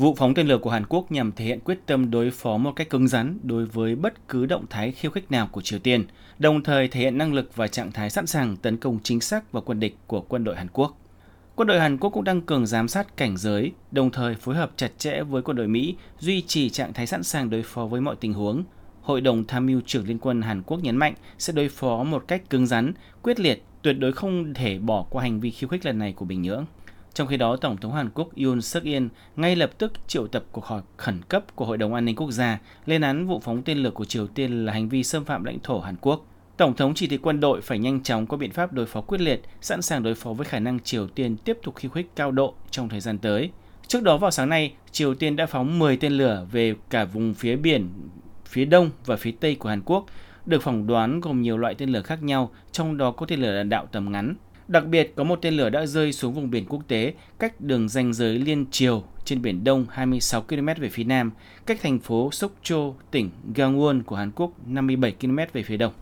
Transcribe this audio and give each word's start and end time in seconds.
Vụ 0.00 0.14
phóng 0.14 0.34
tên 0.34 0.48
lửa 0.48 0.58
của 0.58 0.70
Hàn 0.70 0.86
Quốc 0.88 1.12
nhằm 1.12 1.32
thể 1.32 1.44
hiện 1.44 1.60
quyết 1.60 1.78
tâm 1.86 2.10
đối 2.10 2.30
phó 2.30 2.56
một 2.56 2.72
cách 2.76 2.90
cứng 2.90 3.08
rắn 3.08 3.38
đối 3.42 3.66
với 3.66 3.94
bất 3.94 4.28
cứ 4.28 4.46
động 4.46 4.66
thái 4.70 4.92
khiêu 4.92 5.10
khích 5.10 5.30
nào 5.30 5.48
của 5.52 5.60
Triều 5.60 5.78
Tiên, 5.78 6.04
đồng 6.38 6.62
thời 6.62 6.88
thể 6.88 7.00
hiện 7.00 7.18
năng 7.18 7.34
lực 7.34 7.56
và 7.56 7.68
trạng 7.68 7.92
thái 7.92 8.10
sẵn 8.10 8.26
sàng 8.26 8.56
tấn 8.56 8.76
công 8.76 8.98
chính 9.02 9.20
xác 9.20 9.52
vào 9.52 9.62
quân 9.66 9.80
địch 9.80 9.96
của 10.06 10.20
quân 10.20 10.44
đội 10.44 10.56
Hàn 10.56 10.66
Quốc. 10.72 10.96
Quân 11.54 11.68
đội 11.68 11.80
Hàn 11.80 11.98
Quốc 11.98 12.10
cũng 12.10 12.24
tăng 12.24 12.40
cường 12.40 12.66
giám 12.66 12.88
sát 12.88 13.16
cảnh 13.16 13.36
giới, 13.36 13.72
đồng 13.90 14.10
thời 14.10 14.34
phối 14.34 14.54
hợp 14.54 14.70
chặt 14.76 14.90
chẽ 14.98 15.22
với 15.22 15.42
quân 15.42 15.56
đội 15.56 15.68
Mỹ, 15.68 15.94
duy 16.18 16.42
trì 16.42 16.70
trạng 16.70 16.92
thái 16.92 17.06
sẵn 17.06 17.22
sàng 17.22 17.50
đối 17.50 17.62
phó 17.62 17.86
với 17.86 18.00
mọi 18.00 18.16
tình 18.20 18.32
huống. 18.32 18.64
Hội 19.02 19.20
đồng 19.20 19.44
tham 19.44 19.66
mưu 19.66 19.80
trưởng 19.86 20.08
Liên 20.08 20.18
quân 20.18 20.42
Hàn 20.42 20.62
Quốc 20.62 20.80
nhấn 20.82 20.96
mạnh 20.96 21.14
sẽ 21.38 21.52
đối 21.52 21.68
phó 21.68 22.04
một 22.04 22.24
cách 22.28 22.50
cứng 22.50 22.66
rắn, 22.66 22.92
quyết 23.22 23.40
liệt, 23.40 23.62
tuyệt 23.82 23.96
đối 23.98 24.12
không 24.12 24.54
thể 24.54 24.78
bỏ 24.78 25.06
qua 25.10 25.22
hành 25.22 25.40
vi 25.40 25.50
khiêu 25.50 25.68
khích 25.68 25.86
lần 25.86 25.98
này 25.98 26.12
của 26.12 26.24
Bình 26.24 26.42
Nhưỡng. 26.42 26.66
Trong 27.20 27.28
khi 27.28 27.36
đó, 27.36 27.56
Tổng 27.56 27.76
thống 27.76 27.92
Hàn 27.92 28.10
Quốc 28.14 28.28
Yoon 28.36 28.62
suk 28.62 28.84
yeol 28.84 29.02
ngay 29.36 29.56
lập 29.56 29.70
tức 29.78 29.92
triệu 30.06 30.26
tập 30.26 30.44
cuộc 30.52 30.64
họp 30.64 30.86
khẩn 30.96 31.20
cấp 31.28 31.56
của 31.56 31.64
Hội 31.64 31.78
đồng 31.78 31.94
An 31.94 32.04
ninh 32.04 32.16
Quốc 32.16 32.30
gia 32.30 32.58
lên 32.86 33.00
án 33.02 33.26
vụ 33.26 33.40
phóng 33.40 33.62
tên 33.62 33.78
lửa 33.78 33.90
của 33.90 34.04
Triều 34.04 34.26
Tiên 34.26 34.64
là 34.64 34.72
hành 34.72 34.88
vi 34.88 35.04
xâm 35.04 35.24
phạm 35.24 35.44
lãnh 35.44 35.58
thổ 35.62 35.80
Hàn 35.80 35.96
Quốc. 36.00 36.26
Tổng 36.56 36.76
thống 36.76 36.94
chỉ 36.94 37.06
thị 37.06 37.18
quân 37.22 37.40
đội 37.40 37.60
phải 37.60 37.78
nhanh 37.78 38.02
chóng 38.02 38.26
có 38.26 38.36
biện 38.36 38.50
pháp 38.50 38.72
đối 38.72 38.86
phó 38.86 39.00
quyết 39.00 39.20
liệt, 39.20 39.40
sẵn 39.60 39.82
sàng 39.82 40.02
đối 40.02 40.14
phó 40.14 40.32
với 40.32 40.46
khả 40.46 40.58
năng 40.58 40.80
Triều 40.80 41.06
Tiên 41.06 41.36
tiếp 41.36 41.58
tục 41.62 41.76
khiêu 41.76 41.90
khích 41.90 42.10
cao 42.16 42.30
độ 42.30 42.54
trong 42.70 42.88
thời 42.88 43.00
gian 43.00 43.18
tới. 43.18 43.50
Trước 43.86 44.02
đó 44.02 44.16
vào 44.16 44.30
sáng 44.30 44.48
nay, 44.48 44.72
Triều 44.90 45.14
Tiên 45.14 45.36
đã 45.36 45.46
phóng 45.46 45.78
10 45.78 45.96
tên 45.96 46.12
lửa 46.12 46.46
về 46.52 46.74
cả 46.90 47.04
vùng 47.04 47.34
phía 47.34 47.56
biển 47.56 47.88
phía 48.46 48.64
đông 48.64 48.90
và 49.06 49.16
phía 49.16 49.32
tây 49.40 49.54
của 49.54 49.68
Hàn 49.68 49.82
Quốc, 49.84 50.06
được 50.46 50.62
phỏng 50.62 50.86
đoán 50.86 51.20
gồm 51.20 51.42
nhiều 51.42 51.58
loại 51.58 51.74
tên 51.74 51.90
lửa 51.90 52.02
khác 52.02 52.22
nhau, 52.22 52.50
trong 52.72 52.96
đó 52.96 53.10
có 53.10 53.26
tên 53.26 53.40
lửa 53.40 53.56
đạn 53.56 53.68
đạo 53.68 53.88
tầm 53.92 54.12
ngắn. 54.12 54.34
Đặc 54.70 54.86
biệt, 54.86 55.12
có 55.16 55.24
một 55.24 55.38
tên 55.42 55.54
lửa 55.54 55.70
đã 55.70 55.86
rơi 55.86 56.12
xuống 56.12 56.34
vùng 56.34 56.50
biển 56.50 56.64
quốc 56.68 56.82
tế 56.88 57.14
cách 57.38 57.60
đường 57.60 57.88
ranh 57.88 58.12
giới 58.12 58.38
liên 58.38 58.66
triều 58.70 59.04
trên 59.24 59.42
biển 59.42 59.64
Đông 59.64 59.86
26 59.90 60.42
km 60.42 60.66
về 60.78 60.88
phía 60.88 61.04
nam, 61.04 61.32
cách 61.66 61.78
thành 61.82 61.98
phố 61.98 62.30
Sokcho, 62.32 62.92
tỉnh 63.10 63.30
Gangwon 63.54 64.02
của 64.02 64.16
Hàn 64.16 64.30
Quốc 64.30 64.52
57 64.66 65.12
km 65.20 65.38
về 65.52 65.62
phía 65.62 65.76
đông. 65.76 65.92